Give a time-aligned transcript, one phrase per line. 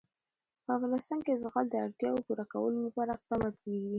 [0.63, 3.89] په افغانستان کې د زغال د اړتیاوو پوره کولو لپاره اقدامات کېږي.